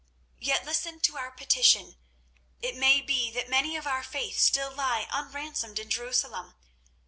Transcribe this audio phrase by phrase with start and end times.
[0.39, 1.95] Yet listen to our petition.
[2.59, 6.55] It may be that many of our faith still lie unransomed in Jerusalem.